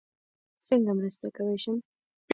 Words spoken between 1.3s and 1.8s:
کوی شم؟